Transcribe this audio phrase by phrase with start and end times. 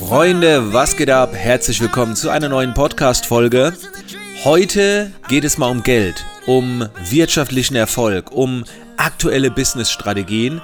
[0.00, 1.34] Freunde, was geht ab?
[1.34, 3.74] Herzlich willkommen zu einer neuen Podcast-Folge.
[4.44, 8.64] Heute geht es mal um Geld, um wirtschaftlichen Erfolg, um
[8.96, 10.62] aktuelle Business-Strategien.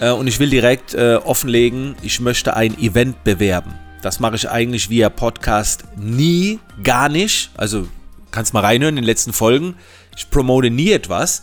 [0.00, 3.74] Äh, und ich will direkt äh, offenlegen, ich möchte ein Event bewerben.
[4.00, 7.50] Das mache ich eigentlich via Podcast nie, gar nicht.
[7.58, 7.86] Also
[8.30, 9.76] kannst mal reinhören in den letzten Folgen.
[10.16, 11.42] Ich promote nie etwas.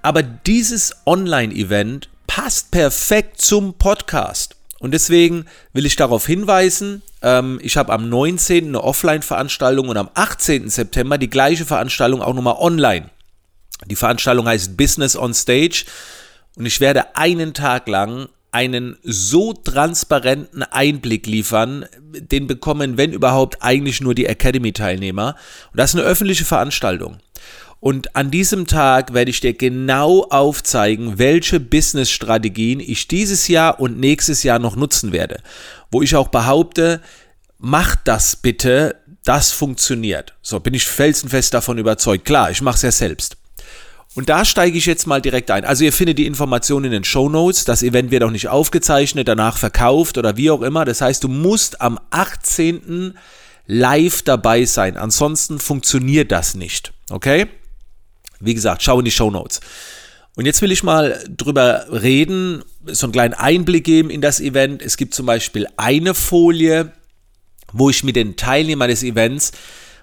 [0.00, 4.56] Aber dieses Online-Event passt perfekt zum Podcast.
[4.82, 8.66] Und deswegen will ich darauf hinweisen, ähm, ich habe am 19.
[8.66, 10.68] eine Offline-Veranstaltung und am 18.
[10.68, 13.08] September die gleiche Veranstaltung auch nochmal online.
[13.86, 15.84] Die Veranstaltung heißt Business on Stage
[16.56, 23.62] und ich werde einen Tag lang einen so transparenten Einblick liefern, den bekommen, wenn überhaupt,
[23.62, 25.36] eigentlich nur die Academy-Teilnehmer.
[25.70, 27.18] Und das ist eine öffentliche Veranstaltung.
[27.82, 33.98] Und an diesem Tag werde ich dir genau aufzeigen, welche Business-Strategien ich dieses Jahr und
[33.98, 35.40] nächstes Jahr noch nutzen werde.
[35.90, 37.00] Wo ich auch behaupte,
[37.58, 40.32] mach das bitte, das funktioniert.
[40.42, 42.24] So bin ich felsenfest davon überzeugt.
[42.24, 43.36] Klar, ich mache es ja selbst.
[44.14, 45.64] Und da steige ich jetzt mal direkt ein.
[45.64, 47.64] Also ihr findet die Informationen in den Show Notes.
[47.64, 50.84] Das Event wird auch nicht aufgezeichnet, danach verkauft oder wie auch immer.
[50.84, 53.14] Das heißt, du musst am 18.
[53.66, 54.96] live dabei sein.
[54.96, 56.92] Ansonsten funktioniert das nicht.
[57.10, 57.48] Okay?
[58.44, 59.60] Wie gesagt, schau in die Show Notes.
[60.34, 64.82] Und jetzt will ich mal drüber reden, so einen kleinen Einblick geben in das Event.
[64.82, 66.92] Es gibt zum Beispiel eine Folie,
[67.72, 69.52] wo ich mit den Teilnehmern des Events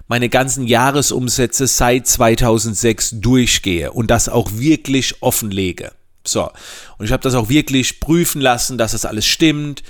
[0.06, 5.92] meine ganzen Jahresumsätze seit 2006 durchgehe und das auch wirklich offenlege.
[6.26, 6.50] So,
[6.98, 9.82] und ich habe das auch wirklich prüfen lassen, dass das alles stimmt.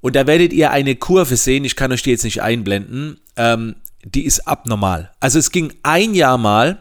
[0.00, 3.76] Und da werdet ihr eine Kurve sehen, ich kann euch die jetzt nicht einblenden, ähm,
[4.02, 5.12] die ist abnormal.
[5.20, 6.78] Also es ging ein Jahr mal,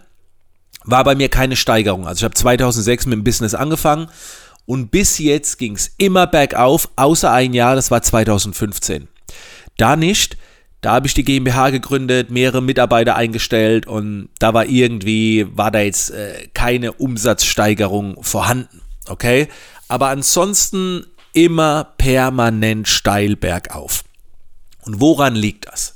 [0.86, 2.08] war bei mir keine Steigerung.
[2.08, 4.10] Also ich habe 2006 mit dem Business angefangen
[4.66, 9.08] und bis jetzt ging es immer bergauf, außer ein Jahr, das war 2015.
[9.78, 10.38] Da nicht.
[10.82, 15.80] Da habe ich die GmbH gegründet, mehrere Mitarbeiter eingestellt und da war irgendwie, war da
[15.80, 18.82] jetzt äh, keine Umsatzsteigerung vorhanden.
[19.08, 19.50] Okay?
[19.90, 24.04] Aber ansonsten immer permanent steil bergauf.
[24.84, 25.96] Und woran liegt das?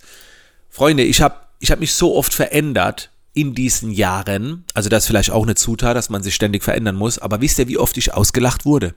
[0.69, 5.07] Freunde, ich habe ich hab mich so oft verändert in diesen Jahren, also das ist
[5.07, 7.97] vielleicht auch eine Zutat, dass man sich ständig verändern muss, aber wisst ihr, wie oft
[7.97, 8.93] ich ausgelacht wurde?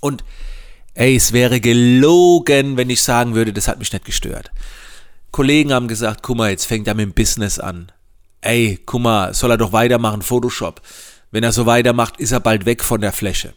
[0.00, 0.24] Und
[0.94, 4.50] ey, es wäre gelogen, wenn ich sagen würde, das hat mich nicht gestört.
[5.30, 7.90] Kollegen haben gesagt, guck mal, jetzt fängt er mit dem Business an.
[8.40, 10.80] Ey, guck mal, soll er doch weitermachen, Photoshop.
[11.30, 13.54] Wenn er so weitermacht, ist er bald weg von der Fläche.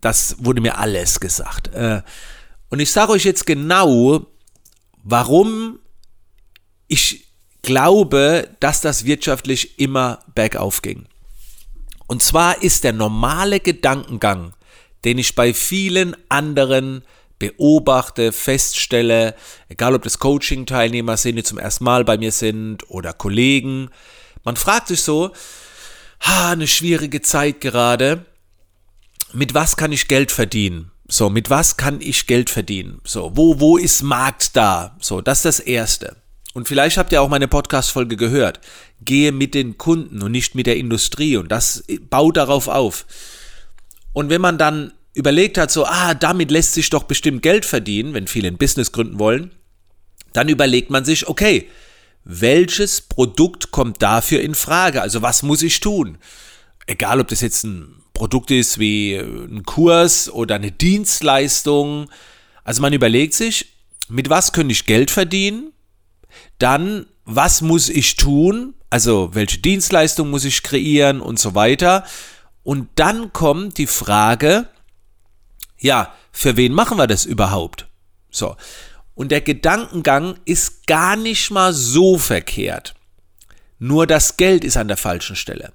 [0.00, 1.68] Das wurde mir alles gesagt.
[1.74, 2.02] Äh,
[2.70, 4.26] und ich sage euch jetzt genau,
[5.02, 5.78] warum
[6.86, 7.27] ich
[7.62, 11.06] glaube, dass das wirtschaftlich immer bergauf ging.
[12.06, 14.54] Und zwar ist der normale Gedankengang,
[15.04, 17.04] den ich bei vielen anderen
[17.38, 19.34] beobachte, feststelle,
[19.68, 23.90] egal ob das Coaching-Teilnehmer sind, die zum ersten Mal bei mir sind oder Kollegen,
[24.44, 25.32] man fragt sich so,
[26.22, 28.24] ha, eine schwierige Zeit gerade,
[29.32, 30.90] mit was kann ich Geld verdienen?
[31.06, 33.00] So, mit was kann ich Geld verdienen?
[33.04, 34.96] So, wo, wo ist Markt da?
[35.00, 36.16] So, das ist das Erste.
[36.54, 38.60] Und vielleicht habt ihr auch meine Podcast-Folge gehört.
[39.00, 41.36] Gehe mit den Kunden und nicht mit der Industrie.
[41.36, 43.06] Und das baut darauf auf.
[44.12, 48.14] Und wenn man dann überlegt hat, so, ah, damit lässt sich doch bestimmt Geld verdienen,
[48.14, 49.52] wenn viele ein Business gründen wollen,
[50.32, 51.68] dann überlegt man sich, okay,
[52.24, 55.02] welches Produkt kommt dafür in Frage?
[55.02, 56.18] Also was muss ich tun?
[56.86, 62.10] Egal, ob das jetzt ein Produkt ist wie ein Kurs oder eine Dienstleistung.
[62.64, 63.66] Also man überlegt sich,
[64.08, 65.72] mit was könnte ich Geld verdienen?
[66.58, 68.74] Dann, was muss ich tun?
[68.90, 72.04] Also, welche Dienstleistung muss ich kreieren und so weiter.
[72.62, 74.66] Und dann kommt die Frage,
[75.78, 77.86] ja, für wen machen wir das überhaupt?
[78.30, 78.56] So.
[79.14, 82.94] Und der Gedankengang ist gar nicht mal so verkehrt.
[83.78, 85.72] Nur das Geld ist an der falschen Stelle.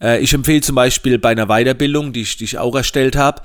[0.00, 3.42] Äh, ich empfehle zum Beispiel bei einer Weiterbildung, die ich, die ich auch erstellt habe,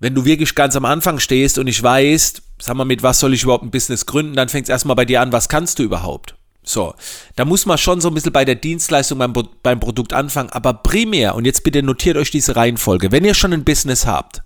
[0.00, 3.34] wenn du wirklich ganz am Anfang stehst und ich weiß, sag mal, mit was soll
[3.34, 5.82] ich überhaupt ein Business gründen, dann fängt es erstmal bei dir an, was kannst du
[5.82, 6.36] überhaupt?
[6.62, 6.94] So,
[7.36, 9.32] da muss man schon so ein bisschen bei der Dienstleistung beim,
[9.62, 13.52] beim Produkt anfangen, aber primär, und jetzt bitte notiert euch diese Reihenfolge, wenn ihr schon
[13.52, 14.42] ein Business habt,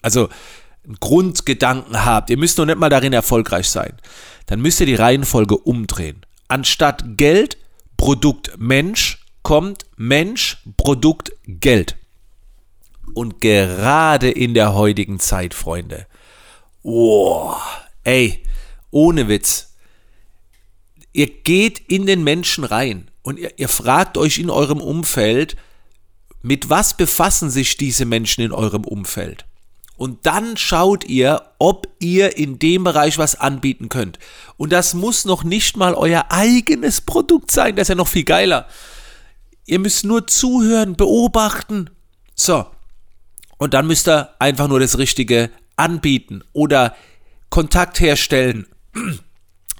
[0.00, 0.28] also
[0.84, 3.92] einen Grundgedanken habt, ihr müsst noch nicht mal darin erfolgreich sein,
[4.46, 6.24] dann müsst ihr die Reihenfolge umdrehen.
[6.48, 7.58] Anstatt Geld,
[7.98, 11.96] Produkt Mensch, kommt Mensch, Produkt Geld.
[13.14, 16.06] Und gerade in der heutigen Zeit, Freunde,
[16.82, 17.54] oh,
[18.04, 18.42] ey,
[18.90, 19.74] ohne Witz,
[21.12, 25.56] ihr geht in den Menschen rein und ihr, ihr fragt euch in eurem Umfeld,
[26.42, 29.44] mit was befassen sich diese Menschen in eurem Umfeld?
[29.96, 34.18] Und dann schaut ihr, ob ihr in dem Bereich was anbieten könnt.
[34.56, 38.24] Und das muss noch nicht mal euer eigenes Produkt sein, das ist ja noch viel
[38.24, 38.66] geiler.
[39.66, 41.90] Ihr müsst nur zuhören, beobachten.
[42.34, 42.64] So.
[43.60, 46.96] Und dann müsst ihr einfach nur das Richtige anbieten oder
[47.50, 48.66] Kontakt herstellen.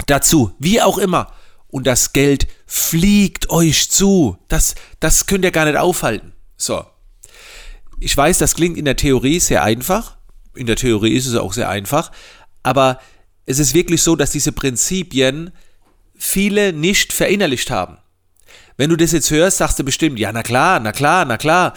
[0.07, 1.33] Dazu, wie auch immer.
[1.69, 4.37] Und das Geld fliegt euch zu.
[4.49, 6.35] Das, das könnt ihr gar nicht aufhalten.
[6.59, 6.85] So.
[8.01, 10.19] Ich weiß, das klingt in der Theorie sehr einfach.
[10.55, 12.13] In der Theorie ist es auch sehr einfach.
[12.63, 13.01] Aber
[13.47, 15.53] es ist wirklich so, dass diese Prinzipien
[16.19, 17.97] viele nicht verinnerlicht haben.
[18.77, 21.73] Wenn du das jetzt hörst, sagst du bestimmt, ja, na klar, na klar, na klar.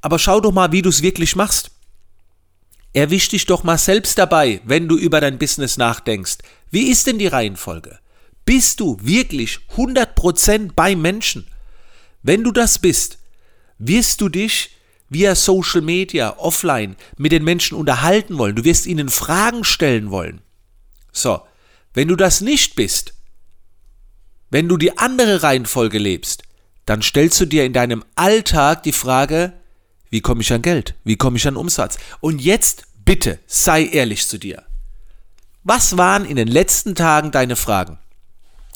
[0.00, 1.70] Aber schau doch mal, wie du es wirklich machst.
[2.92, 6.38] Erwisch dich doch mal selbst dabei, wenn du über dein Business nachdenkst.
[6.70, 7.98] Wie ist denn die Reihenfolge?
[8.44, 11.46] Bist du wirklich 100% bei Menschen?
[12.22, 13.18] Wenn du das bist,
[13.78, 14.70] wirst du dich
[15.10, 18.56] via Social Media, offline mit den Menschen unterhalten wollen.
[18.56, 20.40] Du wirst ihnen Fragen stellen wollen.
[21.12, 21.42] So,
[21.94, 23.14] wenn du das nicht bist,
[24.50, 26.42] wenn du die andere Reihenfolge lebst,
[26.86, 29.52] dann stellst du dir in deinem Alltag die Frage,
[30.10, 30.94] wie komme ich an Geld?
[31.04, 31.98] Wie komme ich an Umsatz?
[32.20, 34.64] Und jetzt bitte sei ehrlich zu dir.
[35.64, 37.98] Was waren in den letzten Tagen deine Fragen?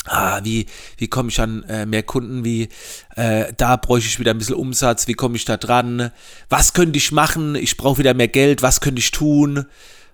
[0.05, 2.69] ah, wie, wie komme ich an äh, mehr Kunden, wie,
[3.17, 6.11] äh, da bräuchte ich wieder ein bisschen Umsatz, wie komme ich da dran,
[6.49, 9.67] was könnte ich machen, ich brauche wieder mehr Geld, was könnte ich tun,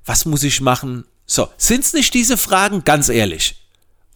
[0.04, 1.04] was muss ich machen?
[1.26, 3.66] So, sind es nicht diese Fragen, ganz ehrlich?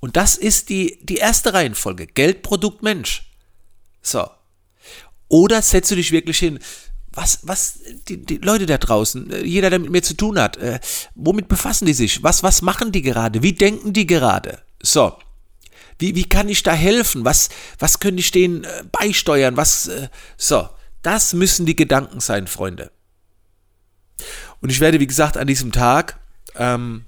[0.00, 3.30] Und das ist die, die erste Reihenfolge, Geld, Produkt, Mensch.
[4.02, 4.28] So.
[5.28, 6.58] Oder setzt du dich wirklich hin,
[7.14, 10.56] was, was, die, die Leute da draußen, äh, jeder, der mit mir zu tun hat,
[10.56, 10.80] äh,
[11.14, 12.22] womit befassen die sich?
[12.22, 13.42] Was, was machen die gerade?
[13.42, 14.60] Wie denken die gerade?
[14.82, 15.16] So,
[15.98, 17.24] wie, wie kann ich da helfen?
[17.24, 17.48] Was,
[17.78, 19.56] was könnte ich denen äh, beisteuern?
[19.56, 20.68] Was, äh, so,
[21.02, 22.90] das müssen die Gedanken sein, Freunde.
[24.60, 26.18] Und ich werde, wie gesagt, an diesem Tag,
[26.54, 27.04] ähm,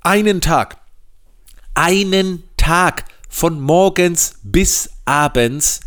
[0.00, 0.78] einen Tag,
[1.74, 5.80] einen Tag von morgens bis abends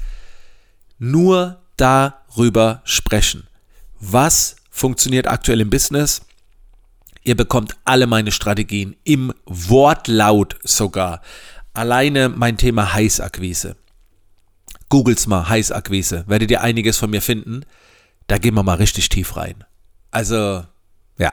[0.97, 3.47] nur darüber sprechen.
[4.01, 6.21] Was funktioniert aktuell im Business?
[7.23, 11.21] Ihr bekommt alle meine Strategien im Wortlaut sogar.
[11.73, 13.75] Alleine mein Thema Heißakquise.
[14.89, 17.63] Googles mal Heißakquise, werdet ihr einiges von mir finden.
[18.25, 19.63] Da gehen wir mal richtig tief rein.
[20.09, 20.65] Also,
[21.17, 21.31] ja.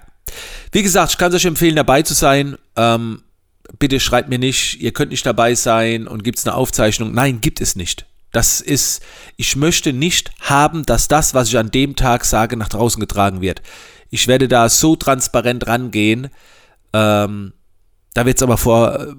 [0.70, 2.58] Wie gesagt, ich kann es euch empfehlen, dabei zu sein.
[2.76, 3.22] Ähm,
[3.78, 7.12] bitte schreibt mir nicht, ihr könnt nicht dabei sein und gibt es eine Aufzeichnung.
[7.12, 8.04] Nein, gibt es nicht.
[8.32, 9.02] Das ist,
[9.36, 13.40] ich möchte nicht haben, dass das, was ich an dem Tag sage, nach draußen getragen
[13.40, 13.62] wird.
[14.10, 16.28] Ich werde da so transparent rangehen.
[16.92, 17.52] Ähm,
[18.14, 19.14] da wird es aber vor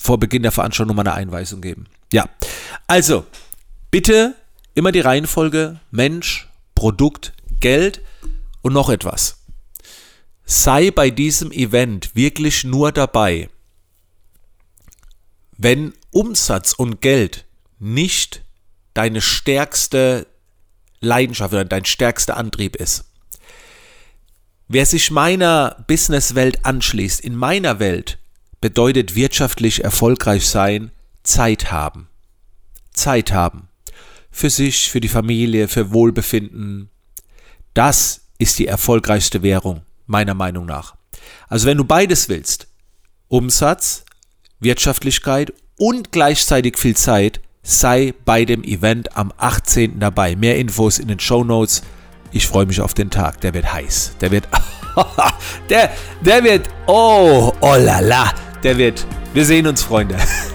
[0.00, 1.86] vor Beginn der Veranstaltung nochmal eine Einweisung geben.
[2.12, 2.28] Ja,
[2.86, 3.24] also
[3.90, 4.34] bitte
[4.74, 8.02] immer die Reihenfolge Mensch, Produkt, Geld
[8.62, 9.38] und noch etwas.
[10.44, 13.48] Sei bei diesem Event wirklich nur dabei,
[15.56, 17.46] wenn Umsatz und Geld
[17.82, 18.42] nicht
[18.94, 20.28] deine stärkste
[21.00, 23.04] Leidenschaft oder dein stärkster Antrieb ist.
[24.68, 28.18] Wer sich meiner Businesswelt anschließt, in meiner Welt,
[28.60, 30.92] bedeutet wirtschaftlich erfolgreich sein,
[31.24, 32.08] Zeit haben.
[32.92, 33.68] Zeit haben.
[34.30, 36.88] Für sich, für die Familie, für Wohlbefinden.
[37.74, 40.94] Das ist die erfolgreichste Währung, meiner Meinung nach.
[41.48, 42.68] Also wenn du beides willst,
[43.26, 44.04] Umsatz,
[44.60, 49.98] Wirtschaftlichkeit und gleichzeitig viel Zeit, sei bei dem Event am 18.
[50.00, 50.36] dabei.
[50.36, 51.82] Mehr Infos in den Show Notes.
[52.32, 53.40] Ich freue mich auf den Tag.
[53.40, 54.16] Der wird heiß.
[54.20, 54.48] Der wird.
[55.70, 55.90] der,
[56.20, 56.68] der wird.
[56.86, 59.06] Oh, oh la la der wird.
[59.34, 60.16] Wir sehen uns, Freunde.